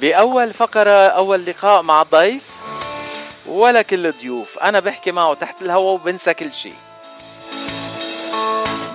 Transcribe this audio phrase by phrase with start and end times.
[0.00, 2.50] بأول فقرة أول لقاء مع الضيف
[3.46, 4.58] ولا كل الضيوف.
[4.58, 6.74] أنا بحكي معه تحت الهواء وبنسى كل شيء.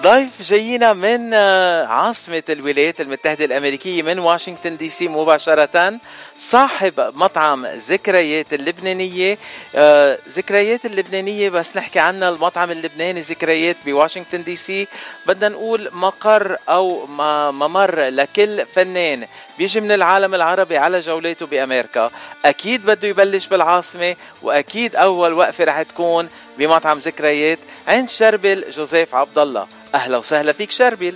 [0.05, 5.99] ضيف جايينا من آه، عاصمة الولايات المتحدة الأمريكية من واشنطن دي سي مباشرة.
[6.37, 9.37] صاحب مطعم ذكريات اللبنانية
[9.75, 12.29] آه، ذكريات اللبنانية بس نحكي عنها.
[12.29, 14.87] المطعم اللبناني ذكريات بواشنطن دي سي.
[15.25, 17.05] بدنا نقول مقر أو
[17.51, 22.11] ممر لكل فنان بيجي من العالم العربي على جولاته بأمريكا.
[22.45, 29.37] أكيد بده يبلش بالعاصمة وأكيد أول وقفة رح تكون بمطعم ذكريات عند شربل جوزيف عبد
[29.37, 31.15] الله أهلا وسهلا فيك شربل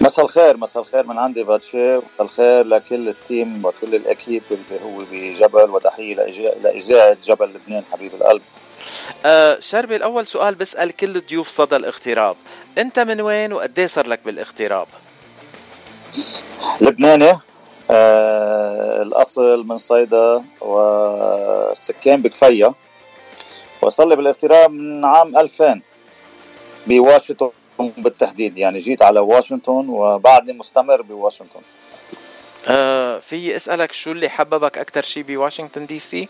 [0.00, 1.96] مساء الخير مساء الخير من عندي باتشي.
[1.96, 6.14] مساء الخير لكل التيم وكل الأكيب اللي هو بجبل وتحية
[6.62, 8.42] لاذاعه جبل لبنان حبيب القلب.
[9.26, 12.36] أه شربل أول سؤال بسأل كل الضيوف صدى الاغتراب.
[12.78, 14.86] أنت من وين وقد إيه صار لك بالاغتراب؟
[16.80, 17.38] لبناني
[17.90, 22.74] آه الأصل من صيدا والسكان بكفيه
[23.82, 25.80] وصل لي بالاغتراب من عام 2000
[26.86, 31.60] بواشنطن بالتحديد يعني جيت على واشنطن وبعدني مستمر بواشنطن
[32.68, 36.28] آه في اسألك شو اللي حببك أكثر شيء بواشنطن دي سي؟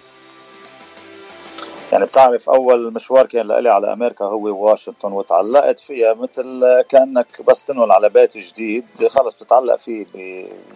[1.93, 7.65] يعني بتعرف أول مشوار كان لإلي على أمريكا هو واشنطن وتعلقت فيها مثل كأنك بس
[7.65, 10.07] تنقل على بيت جديد خلص بتتعلق فيه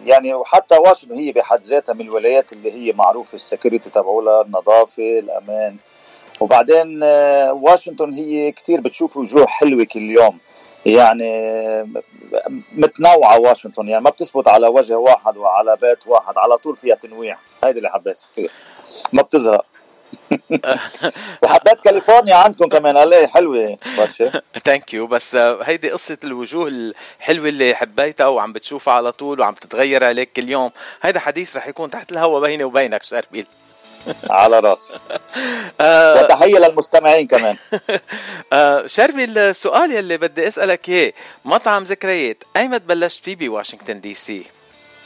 [0.05, 5.77] يعني وحتى واشنطن هي بحد ذاتها من الولايات اللي هي معروفة السكيورتي تبعولها النظافة الأمان
[6.39, 10.37] وبعدين آه، واشنطن هي كتير بتشوف وجوه حلوة كل يوم.
[10.85, 11.31] يعني
[12.71, 17.37] متنوعة واشنطن يعني ما بتثبت على وجه واحد وعلى بيت واحد على طول فيها تنويع.
[17.65, 18.49] هيدي اللي حبيت فيه
[19.13, 19.65] ما بتزهق.
[21.43, 22.97] وحبيت كاليفورنيا عندكم كمان.
[22.97, 23.77] قال حلوة
[24.65, 30.03] thank you بس هيدي قصة الوجوه الحلوة اللي حبيتها وعم بتشوفها على طول وعم تتغير
[30.03, 30.71] عليك كل يوم.
[31.01, 33.45] هيدا حديث رح يكون تحت الهواء بيني وبينك شربيل.
[34.29, 34.93] على راسي.
[35.81, 37.57] آه، وتحية للمستمعين كمان.
[38.53, 41.13] آه، شربيل السؤال يلي بدي أسألك إياه.
[41.45, 44.45] مطعم ذكريات أيمت بلشت فيه بواشنطن دي سي؟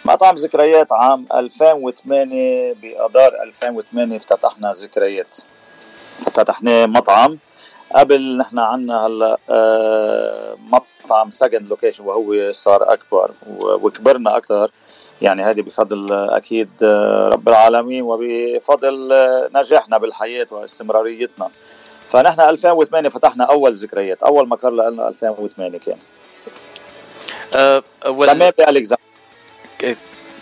[0.05, 5.38] مطعم ذكريات عام 2008 باذار 2008 افتتحنا ذكريات.
[6.19, 7.38] فتحنا مطعم.
[7.95, 14.72] قبل نحن عنا هلا آه، مطعم second location وهو صار أكبر وكبرنا أكثر.
[15.21, 16.69] يعني هذه بفضل أكيد
[17.31, 19.13] رب العالمين وبفضل
[19.55, 21.49] نجاحنا بالحياة واستمراريتنا
[22.09, 25.97] فنحن 2008 فتحنا أول ذكريات أول مقر لنا 2008 كان
[27.55, 27.83] أه.
[28.57, 28.97] بألكسندريا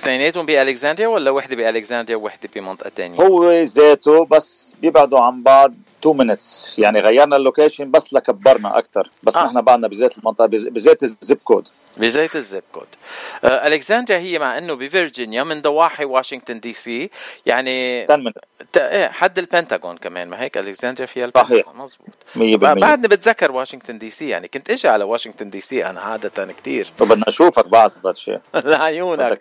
[0.02, 6.18] اثنيناتهم بألكسندريا ولا وحدة بألكسندريا ووحدة بمنطقة ثانية؟ هو ذاته بس بيبعدوا عن بعض 2
[6.18, 9.46] minutes يعني غيرنا ال location بس لكبرنا أكثر بس آه.
[9.46, 11.68] نحن بعدنا بذات المنطقة بذات ال zip code
[11.98, 12.88] بزيت ال zip code.
[13.44, 17.10] آه ألكسندريا هي مع إنه بفرجينيا من ضواحي واشنطن دي سي
[17.46, 18.32] يعني 10 من.
[18.78, 21.66] إيه حد البنتاغون كمان ما هيك؟ ألكسندريا فيها صحيح.
[21.76, 26.02] مزبوط 100% بعدني بتذكر واشنطن دي سي يعني كنت إجي على واشنطن دي سي أنا
[26.02, 28.40] عادة كثير بدنا نشوفك بعد شيء.
[28.56, 29.40] لعيونك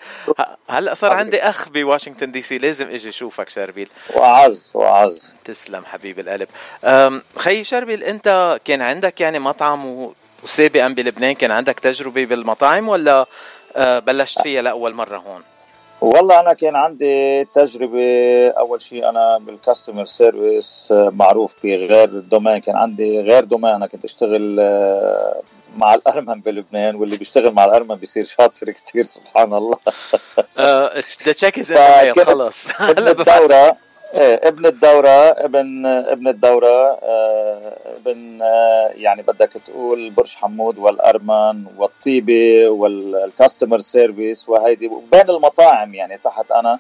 [0.71, 3.89] هلأ صار عندي أخ بواشنطن دي سي لازم إجي أشوفك شربيل.
[4.17, 5.35] وعز وعز.
[5.45, 6.49] تسلم حبيب القلب.
[7.37, 10.13] خي شربيل أنت كان عندك يعني مطعم
[10.45, 13.27] وسابقا بلبنان كان عندك تجربة بالمطاعم ولا
[13.77, 15.43] آه، بلشت فيها لأول مرة هون؟
[16.01, 22.59] والله أنا كان عندي تجربة أول شيء أنا بال customer service آه، معروف بغير الدومين
[22.59, 23.75] كان عندي غير دومين.
[23.75, 25.43] أنا كنت أشتغل آه،
[25.77, 29.77] مع الأرمن بلبنان واللي بيشتغل مع الأرمن بيصير شاطر كثير سبحان الله.
[31.27, 31.73] the check is
[32.27, 32.69] خلص.
[32.81, 33.77] الدوره
[34.15, 41.65] إيه ابن الدورة ابن ابن الدورة آه ابن آه يعني بدك تقول برج حمود والأرمن
[41.77, 46.79] والطيبة وال customer service وهيدي بين المطاعم يعني تحت أنا.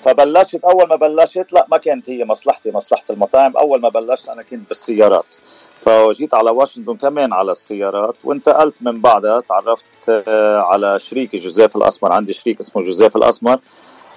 [0.00, 3.56] فبلشت أول ما بلشت لا ما كانت هي مصلحتي مصلحة المطاعم.
[3.56, 5.36] أول ما بلشت أنا كنت بالسيارات.
[5.80, 12.12] فجيت على واشنطن كمان على السيارات وانتقلت من بعدها تعرفت آه على شريكي جوزيف الأسمر.
[12.12, 13.58] عندي شريك اسمه جوزيف الأسمر.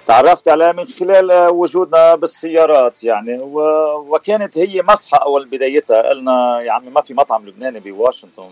[0.06, 3.38] تعرفت عليها من خلال وجودنا بالسيارات يعني.
[3.42, 8.50] وكانت هي مسحه أول بدايتها قلنا يا عمي ما في مطعم لبناني بواشنطن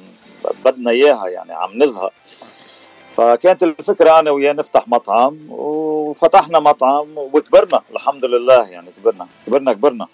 [0.65, 2.13] بدنا إياها يعني عم نزهق
[3.11, 10.07] فكانت الفكرة أنا وياه نفتح مطعم وفتحنا مطعم وكبرنا الحمد لله يعني كبرنا كبرنا كبرنا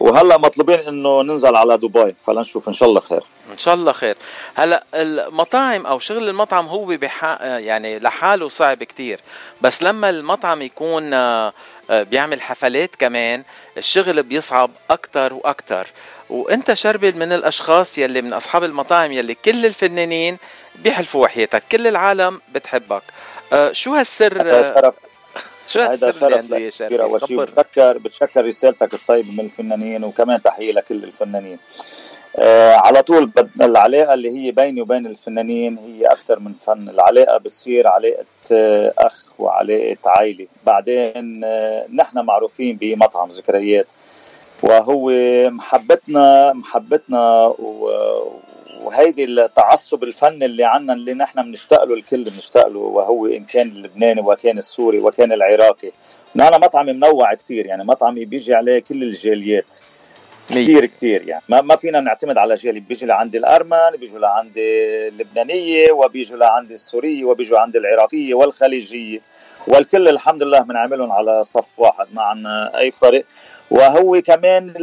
[0.00, 3.22] وهلا مطلوبين انه ننزل على دبي فلنشوف إن شاء الله خير.
[3.52, 4.16] إن شاء الله خير.
[4.54, 9.20] هلا المطاعم أو شغل المطعم هو بحق يعني لحاله صعب كتير.
[9.60, 11.52] بس لما المطعم يكون آه،
[11.90, 13.42] بيعمل حفلات كمان
[13.76, 15.86] الشغل بيصعب أكتر وأكتر.
[16.30, 20.38] وإنت شربل من الأشخاص يلي من أصحاب المطاعم يلي كل الفنانين
[20.74, 23.02] بيحلفوا وحياتك كل العالم بتحبك.
[23.52, 24.92] آه، شو هالسر؟
[25.70, 30.72] شو اللي عنده يا شرقي؟ أول شيء بتشكر بتشكر رسالتك الطيبه من الفنانين وكمان تحية
[30.72, 31.58] لكل الفنانين.
[32.36, 33.30] آه على طول
[33.60, 36.88] العلاقة اللي هي بيني وبين الفنانين هي أكثر من فن.
[36.88, 40.46] العلاقة بتصير علاقة آه أخ وعلاقة عائلة.
[40.66, 43.92] بعدين آه نحن معروفين بمطعم ذكريات
[44.62, 45.10] وهو
[45.50, 47.54] محبتنا محبتنا
[48.84, 53.68] وهيدي التعصب الفني اللي عنا اللي نحن بنشتاق له الكل بنشتاق له وهو إن كان
[53.68, 55.92] اللبناني وكان السوري وكان العراقي.
[56.36, 59.76] نحن مطعم منوع كتير يعني مطعمي بيجي عليه كل الجاليات.
[60.48, 61.42] كثير كثير يعني.
[61.48, 67.24] ما ما فينا نعتمد على جالي بيجي لعندي الأرمن بيجوا لعندي اللبنانية وبيجوا لعندي السورية
[67.24, 69.20] وبيجوا عندي العراقية والخليجية.
[69.70, 73.24] والكل الحمد لله بنعملهم على صف واحد ما عندنا أي فرق
[73.70, 74.74] وهو كمان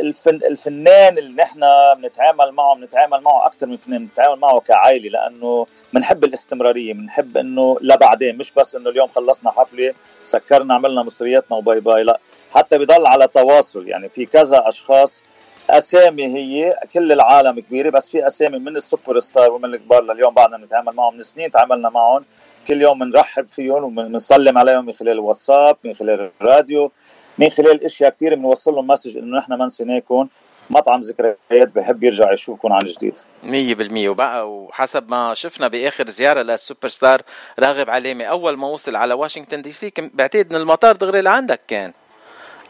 [0.00, 1.60] الفن الفنان اللي نحن
[1.96, 7.76] بنتعامل معه بنتعامل معه أكثر من فنان بنتعامل معه كعائلة لأنه بنحب الاستمرارية بنحب إنه
[7.80, 12.18] لبعدين مش بس إنه اليوم خلصنا حفلة سكرنا عملنا مصرياتنا و bye bye لا.
[12.54, 15.22] حتى بضل على تواصل يعني في كذا أشخاص
[15.70, 20.56] أسامي هي كل العالم كبيرة بس في أسامي من السوبر ستار ومن الكبار لليوم بعدنا
[20.56, 22.24] نتعامل معهم من سنين تعاملنا معهم.
[22.68, 26.92] كل يوم بنرحب فيهم وبنسلم عليهم من خلال الواتساب من خلال الراديو
[27.38, 30.28] من خلال أشياء كثير بنوصل لهم message إنه نحن ما نسيناكم
[30.70, 33.18] مطعم ذكريات بحب يرجع يشوفكم عن جديد.
[33.44, 37.22] 100% وبقى وحسب ما شفنا بآخر زيارة للسوبر ستار
[37.58, 41.92] راغب علامه أول ما وصل على واشنطن دي سي بعتقد من المطار دغري لعندك كان.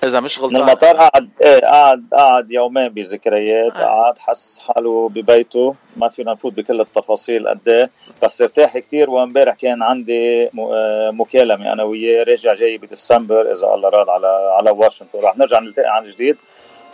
[0.04, 0.62] إذا مش غلطان.
[0.62, 3.84] من المطار قعد إيه قعد قعد يومين بذكريات آه.
[3.84, 5.74] قعد حس حاله ببيته.
[5.96, 7.90] ما فينا نفوت بكل التفاصيل قد إيه.
[8.22, 12.24] بس ارتاح كثير وامبارح كان عندي آه، مكالمة أنا وياه.
[12.24, 15.18] راجع جاي بديسمبر إذا الله راد على على واشنطن.
[15.20, 16.36] رح نرجع نلتقي عن جديد.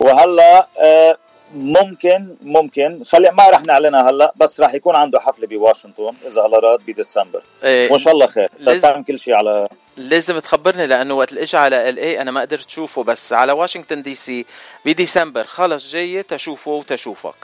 [0.00, 1.17] وهلأ آه،
[1.55, 3.05] ممكن ممكن.
[3.05, 7.43] خلي ما رح نعلنها هلأ بس رح يكون عنده حفلة بواشنطن إذا الله راد بديسمبر.
[7.64, 7.91] إيه.
[7.91, 8.50] وإن شاء الله خير.
[8.59, 13.04] لازم كل شيء على لازم تخبرني لأنه وقت اجى على LA أنا ما قدرت اشوفه
[13.04, 14.46] بس على واشنطن دي سي
[14.84, 15.44] بديسمبر.
[15.44, 17.34] خلص جاي تشوفه وتشوفك.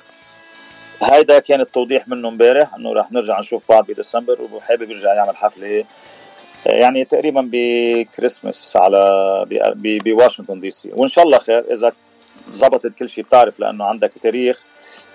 [1.02, 5.84] هيدا كان التوضيح منه امبارح إنه رح نرجع نشوف بعض بديسمبر وحابب يرجع يعمل حفلة
[6.66, 9.44] يعني تقريبا بكريسماس على
[9.76, 10.90] بواشنطن دي سي.
[10.93, 11.93] وإن شاء الله خير إذا
[12.50, 14.62] زبطت كل شيء بتعرف لأنه عندك تاريخ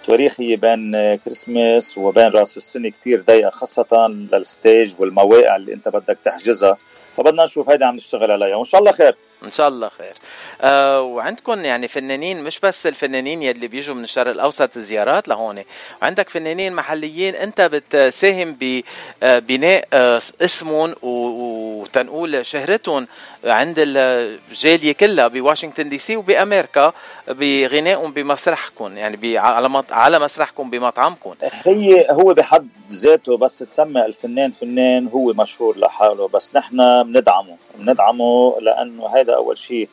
[0.06, 5.88] تواريخ هي بين كريسماس وبين راس السنة كتير ضيقة خاصة لل stage والمواقع اللي أنت
[5.90, 6.78] بدك تحجزها.
[7.18, 8.56] فبدنا نشوف هيدا عم نشتغل عليها.
[8.56, 9.16] وإن شاء الله خير.
[9.44, 10.14] إن شاء الله خير.
[10.62, 15.64] آه وعندكم يعني فنانين مش بس الفنانين يلي بيجوا من الشرق الأوسط زيارات لهون.
[16.02, 23.08] وعندك فنانين محليين أنت بتساهم ببناء آه اسمهم وتنقول شهرتهم
[23.46, 26.94] عند الجالية كلها بواشنطن دي سي وبأمريكا
[27.28, 31.34] بغنائهم بمسرحكم يعني على على مسرحكم بمطعمكم
[31.66, 38.56] هي هو بحد ذاته بس تسمى الفنان فنان هو مشهور لحاله بس نحن بندعمه بندعمه
[38.62, 39.90] لأنه هذا أول شيء.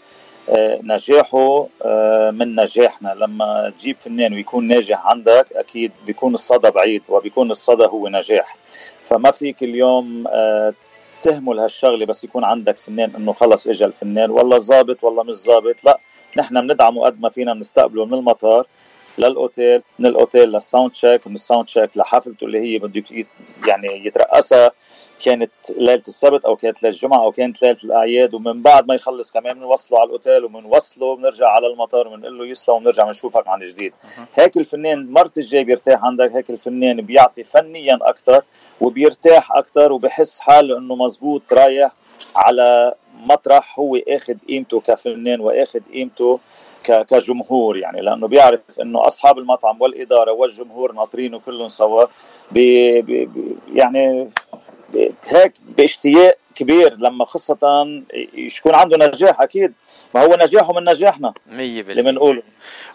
[0.48, 3.14] آه، نجاحه آه، من نجاحنا.
[3.14, 8.56] لما تجيب فنان ويكون ناجح عندك أكيد بيكون الصدى بعيد وبيكون الصدى هو نجاح.
[9.02, 10.74] فما فيك اليوم آه،
[11.22, 14.30] تهمل هالشغلة بس يكون عندك فنان إنه خلص اجى الفنان.
[14.30, 15.98] والله ظابط والله مش ظابط لا
[16.36, 18.66] نحن بندعمه قد ما فينا بنستقبله من المطار
[19.18, 23.02] للأوتيل من الأوتيل لل sound check من ال sound check لحفلته اللي هي بده
[23.66, 24.70] يعني يترقصها.
[25.24, 29.32] كانت ليلة السبت أو كانت ليلة الجمعة أو كانت ليلة الأعياد ومن بعد ما يخلص
[29.32, 33.92] كمان بنوصله على الأوتيل وبنوصله بنرجع على المطار وبنقول له يسلم وبنرجع بنشوفك عن جديد.
[34.34, 38.42] هيك الفنان مرت الجاي بيرتاح عندك هيك الفنان بيعطي فنيا أكثر
[38.80, 41.92] وبيرتاح أكثر وبحس حاله إنه مزبوط رايح
[42.36, 46.40] على مطرح هو آخذ قيمته كفنان وآخذ قيمته
[46.84, 52.06] كجمهور يعني لأنه بيعرف إنه أصحاب المطعم والإدارة والجمهور ناطرينه كلهم سوا
[52.52, 53.28] بي بي
[53.74, 54.28] يعني
[55.26, 57.58] هيك باشتياق كبير لما خاصة
[58.34, 59.72] يكون عنده نجاح أكيد.
[60.14, 61.34] ما هو نجاحه من نجاحنا.
[61.50, 62.42] 100% اللي بنقوله.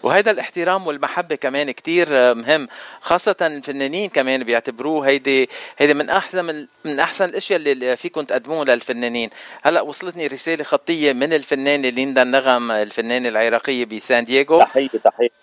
[0.02, 2.68] وهذا الاحترام والمحبة كمان كتير مهم.
[3.00, 5.48] خاصة الفنانين كمان بيعتبروه هيدي
[5.78, 9.30] هيدي من أحسن من أحسن الأشياء اللي فيكم تقدموها للفنانين.
[9.62, 14.60] هلأ وصلتني رسالة خطية من الفنانة ليندا النغم الفنانة العراقية بسان دييغو.
[14.60, 14.90] تحية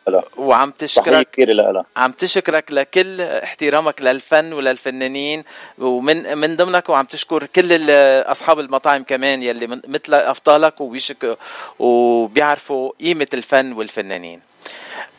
[0.07, 0.24] لها.
[0.38, 1.31] وعم تشكرك.
[1.31, 1.86] كثير لها.
[1.97, 5.43] عم تشكرك لكل احترامك للفن وللفنانين
[5.77, 7.74] ومن من ضمنك وعم تشكر كل
[8.32, 11.38] أصحاب المطاعم كمان يلي مثل أفضالك وبيشك
[11.80, 14.42] وبيعرفوا قيمة الفن والفنانين.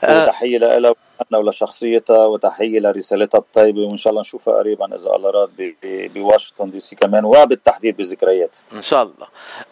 [0.03, 0.95] وتحية لها
[1.33, 6.97] ولشخصيتها وتحية لرسالتها الطيبة وإن شاء الله نشوفها قريبا إذا الله راد بواشنطن دي سي
[6.97, 8.57] كمان وبالتحديد بذكريات.
[8.73, 9.27] إن شاء الله.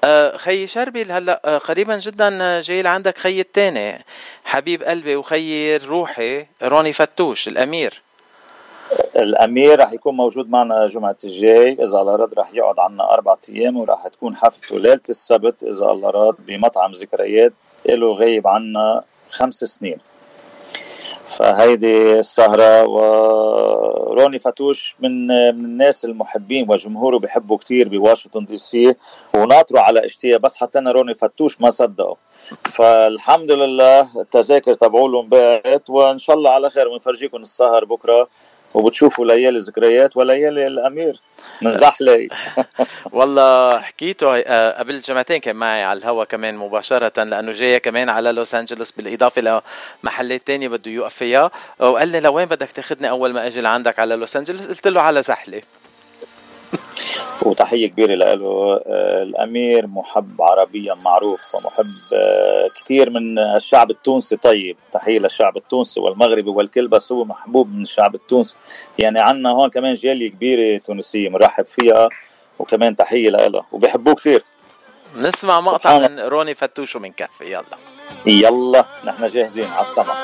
[0.05, 4.05] آه خي شربل هلأ آه قريبا جدا جاي لعندك خي الثاني
[4.45, 8.06] حبيب قلبي وخي روحي روني فتوش الأمير.
[9.17, 13.77] الأمير رح يكون موجود معنا جمعة الجاي إذا الله راد رح يقعد عنا أربع أيام
[13.77, 17.53] ورح تكون حفلته ليلة السبت إذا الله راد بمطعم ذكريات
[17.89, 19.99] له غايب عنا خمس سنين.
[21.29, 28.95] فهيدي السهرة وروني فتوش من من الناس المحبين وجمهوره بحبه كتير بواشنطن دي سي
[29.37, 32.15] وناطروا على اشتياق بس حتى أنا روني فتوش ما صدقوا
[32.65, 38.29] فالحمد لله التذاكر تبعولهم بقت وإن شاء الله على خير بنفرجيكم السهر بكرة.
[38.77, 41.21] وبتشوفوا ليالي ذكريات وليالي الأمير
[41.63, 42.29] من زحلي
[43.13, 48.33] والله حكيته آه، قبل جمعتين كان معي على الهوا كمان مباشرة لأنه جاية كمان على
[48.33, 49.63] لوس أنجلوس بالإضافة
[50.03, 51.51] لمحلات تانية بده يوقف فيها.
[51.79, 55.23] وقال لي لوين بدك تاخذني أول ما أجي لعندك على لوس أنجلوس؟ قلت له على
[55.23, 55.63] زحلة.
[57.43, 64.37] وتحية كبيرة له آه، الأمير محب عربيا معروف ومحب آه، كثير من الشعب التونسي.
[64.37, 68.57] طيب تحية للشعب التونسي والمغربي والكل بس هو محبوب من الشعب التونسي.
[68.99, 72.09] يعني عنا هون كمان جالية كبيرة تونسية مرحب فيها
[72.59, 74.45] وكمان تحية لها وبيحبوه كثير
[75.17, 77.45] نسمع مقطع من روني فتوش ومن كفي.
[77.53, 77.65] يلا.
[78.27, 80.15] يلا نحن جاهزين على السمع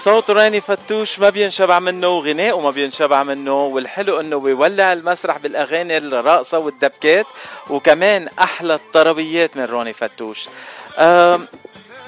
[0.00, 5.96] صوت راني فتوش ما بينشبع منه وغناءه ما بينشبع منه والحلو إنه بيولع المسرح بالأغاني
[5.96, 7.26] الراقصه والدبكات
[7.70, 10.48] وكمان أحلى الطربيات من روني فتوش.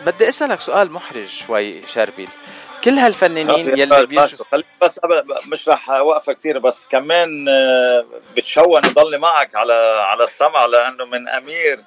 [0.07, 2.29] بدي أسألك سؤال محرج شوي شربيل
[2.85, 4.45] كل هالفنانين يلي بيشوا
[4.83, 5.01] بس
[5.53, 8.05] مش رح أوقفك كثير بس كمان آه،
[8.37, 9.75] بتشون يضل معك على
[10.07, 11.81] على السمع لأنه من أمير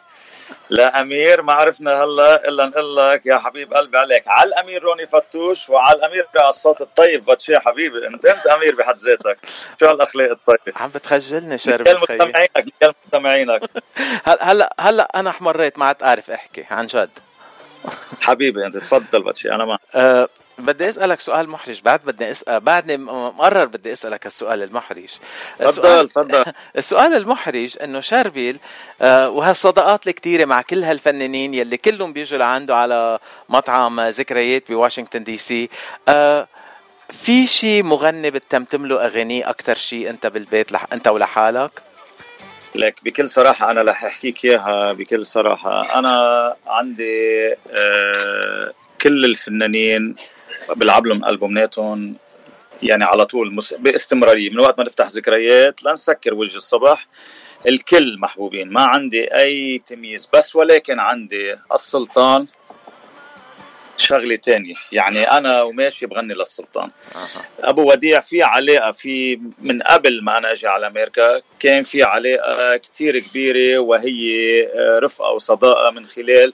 [0.70, 4.24] لامير ما عرفنا هلا إلا نقول لك يا حبيب قلبي عليك.
[4.28, 7.26] على الأمير روني فتوش وعلى الأمير على الصوت الطيب.
[7.26, 9.38] باتشي حبيبي انت أنت أمير بحد ذاتك.
[9.80, 12.66] شو هالأخلاق الطيبة؟ عم بتخجلني شرب مستمعينك
[13.06, 13.62] مستمعينك.
[14.42, 17.10] هلا هلا أنا أحمريت ما عاد أعرف أحكي عن جد.
[18.22, 21.82] حبيبي أنت تفضل باتشي أنا ما أه بدي أسألك سؤال محرج.
[21.82, 25.10] بعد بدي اسال بعدني مقرر بدي أسألك السؤال المحرج.
[25.60, 26.44] تفضل تفضل.
[26.78, 28.60] السؤال المحرج إنه شربيل
[29.02, 33.20] آه وهالصداقات الكثيره مع كل هالفنانين يلي كلهم بيجوا لعنده على
[33.50, 35.70] مطعم ذكريات بواشنطن دي سي
[36.08, 36.48] آه
[37.10, 40.86] في شيء مغني بتتمتم له اغانيه أكثر شيء أنت بالبيت لح...
[40.94, 41.72] أنت ولحالك؟
[42.76, 46.00] لك بكل صراحة أنا رح أحكيك إياها بكل صراحة.
[46.00, 50.16] أنا عندي آه كل الفنانين
[50.76, 52.16] بلعب لهم البوماتهم
[52.84, 54.50] يعني على طول باستمرارية.
[54.50, 57.08] من وقت ما نفتح ذكريات لنسكر وجه الصبح
[57.68, 58.70] الكل محبوبين.
[58.70, 60.30] ما عندي أي تمييز.
[60.34, 62.48] بس ولكن عندي السلطان
[63.98, 64.76] شغلة تانية.
[64.92, 66.90] يعني أنا وماشي بغني للسلطان.
[67.16, 67.28] أه.
[67.60, 72.78] أبو وديع في علاقة في من قبل ما أنا أجي على أمريكا كان في علاقة
[72.78, 76.54] كتير كبيرة وهي آه، رفقة وصداقة من خلال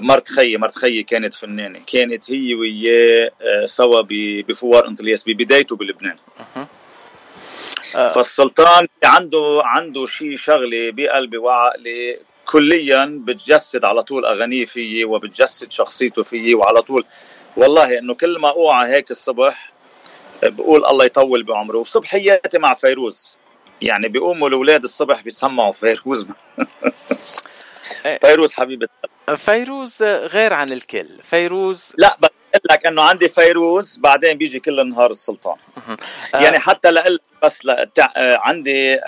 [0.00, 1.80] مرت خيي مرت خيي كانت فنانة.
[1.86, 4.02] كانت هي وياه آه، سوا
[4.48, 6.16] بفوار أنطلياس ببدايته بلبنان.
[7.96, 8.08] آه.
[8.08, 16.22] فالسلطان عنده عنده شيء شغلة بقلبي وعقلي كليا بتجسد على طول أغانيه فيي وبتجسد شخصيته
[16.22, 17.04] فيي وعلى طول.
[17.56, 19.72] والله إنه كل ما أوعى هيك الصبح
[20.42, 21.78] بقول الله يطول بعمره.
[21.78, 23.36] وصبحياتي مع فيروز.
[23.82, 26.26] يعني بيقوموا الأولاد الصبح بيسمعوا فيروز.
[28.20, 28.88] فيروز حبيبة
[29.36, 31.08] فيروز غير عن الكل.
[31.22, 35.56] فيروز لا بقول لك إنه عندي فيروز بعدين بيجي كل النهار السلطان.
[36.34, 38.08] يعني حتى لأقل بس لتع...
[38.16, 38.98] عندي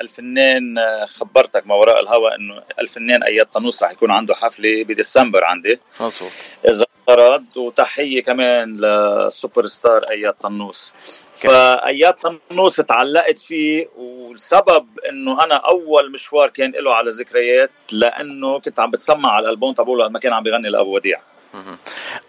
[0.00, 0.76] الفنان
[1.06, 5.80] خبرتك ما وراء الهواء إنه الفنان أياد طنوس رح يكون عنده حفلة بديسمبر عندي.
[6.00, 6.30] مظبوط.
[6.68, 10.92] إذا فرد وتحية كمان للسوبر ستار أياد طنوس.
[11.36, 13.88] فأياد طنوس تعلقت فيه
[14.36, 19.74] والسبب إنه أنا أول مشوار كان له على ذكريات لأنه كنت عم بتسمع على الالبوم
[19.74, 21.20] تبعه لما كان عم بيغني لأبو وديع.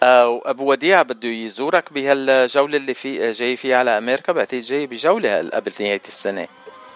[0.03, 5.49] آه ابو وديع بده يزورك بهالجولة اللي في جاي فيها على أمريكا بعتقد جاي بجولة
[5.53, 6.47] قبل نهاية السنة.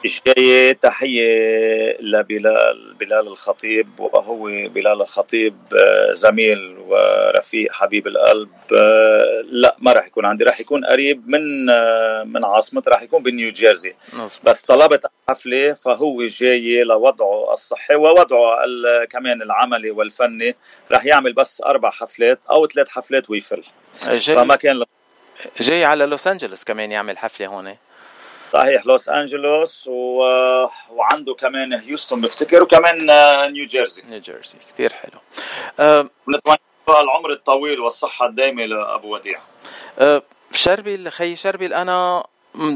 [0.05, 8.49] جاي تحية لبلال بلال الخطيب وهو بلال الخطيب آه، زميل ورفيق حبيب القلب.
[8.75, 13.23] آه، لا ما راح يكون عندي راح يكون قريب من آه، من عاصمة راح يكون
[13.23, 13.93] بنيو جيرسي.
[14.43, 18.57] بس طلبت حفلة فهو جاي لوضعه الصحي ووضعه
[19.09, 20.55] كمان العملي والفني.
[20.91, 23.63] راح يعمل بس أربع حفلات أو ثلاث حفلات ويفل.
[24.35, 24.83] فما كان
[25.61, 27.75] جاي على لوس أنجلوس كمان يعمل حفلة هون.
[28.51, 30.23] صحيح لوس أنجلوس و...
[30.89, 32.97] وعنده كمان هيوستن بفتكر وكمان
[33.51, 34.01] نيو جيرسي.
[34.01, 35.19] نيو جيرسي كثير حلو.
[35.79, 36.09] أه...
[36.29, 36.57] نتمنى
[36.89, 39.39] العمر الطويل والصحة الدائمة لأبو وديع.
[39.99, 40.21] أه...
[40.53, 42.23] شربل خيي شربل أنا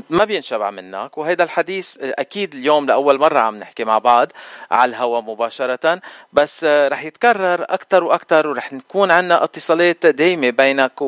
[0.09, 1.17] ما بينشبع منك.
[1.17, 4.31] وهذا الحديث أكيد اليوم لأول مرة عم نحكي مع بعض
[4.71, 6.01] على الهواء مباشرة.
[6.33, 11.01] بس رح يتكرر أكثر وأكثر ورح نكون عندنا اتصالات دايمة بينك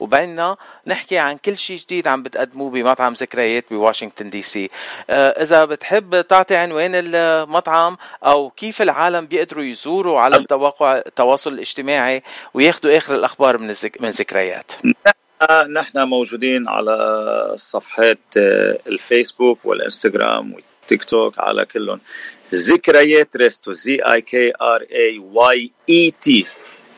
[0.00, 0.56] وبيننا.
[0.86, 4.70] نحكي عن كل شيء جديد عم بتقدموه بمطعم ذكريات بواشنطن دي سي.
[5.10, 10.46] إذا بتحب تعطي عنوان المطعم أو كيف العالم بيقدروا يزوروا على
[10.82, 12.22] التواصل الاجتماعي
[12.54, 14.72] وياخذوا آخر الأخبار من من ذكريات
[15.68, 22.00] نحن موجودين على صفحات آه، الفيسبوك والإنستغرام والتيك توك على كلهم.
[22.54, 26.46] ذكريات resto Z I K R A Y E T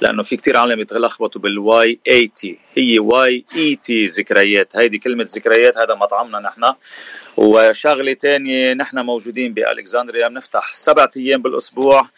[0.00, 2.58] لأنه في كتير عالم يتلخبطوا بال Y E T.
[2.74, 6.74] هي Y E T ذكريات هيدي كلمة ذكريات هذا مطعمنا نحن.
[7.36, 12.08] وشغلة تانية نحن موجودين بألكسندريا بنفتح سبعة أيام بالأسبوع.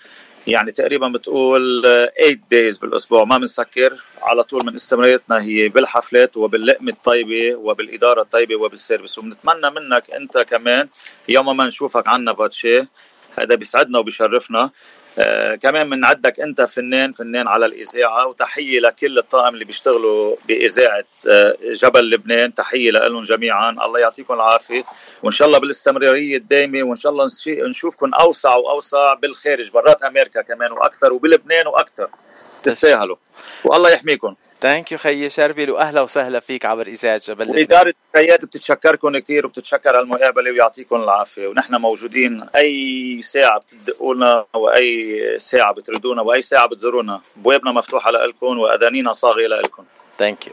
[0.46, 1.82] يعني تقريبا بتقول
[2.20, 3.24] 8 days بالأسبوع.
[3.24, 9.18] ما بنسكر على طول من استمراريتنا هي بالحفلات وباللقمة الطيبة وبالإدارة الطيبة وبال service.
[9.18, 10.88] وبنتمنى منك أنت كمان
[11.28, 12.86] يوم ما نشوفك عنا فاتشي
[13.38, 14.70] هذا بيسعدنا وبيشرفنا.
[15.18, 21.56] آه كمان بنعدك انت فنان فنان على الإذاعة وتحية لكل الطاقم اللي بيشتغلوا بإذاعة آه
[21.62, 22.54] جبل لبنان.
[22.54, 23.70] تحية لهم جميعا.
[23.70, 24.84] الله يعطيكم العافية.
[25.22, 30.72] وإن شاء الله بالاستمرارية الدائمه وإن شاء الله نشوفكم أوسع وأوسع بالخارج برات أمريكا كمان
[30.72, 32.08] وأكثر وبلبنان وأكثر
[32.62, 33.16] تستاهلوا.
[33.64, 34.34] والله يحميكم.
[34.60, 40.00] ثانك يو خيي شربل وأهلا وسهلا فيك عبر اذاعه جبل وإدارة الحياة بتتشكركم كثير وبتتشكر
[40.00, 41.46] المقابلة ويعطيكم العافية.
[41.48, 47.20] ونحن موجودين أي ساعة بتدقوا لنا وأي ساعة بتردونا وأي ساعة بتزورونا.
[47.36, 49.84] بوابنا مفتوحة لكم وأذانينا صاغية لكم
[50.18, 50.52] ثانك يو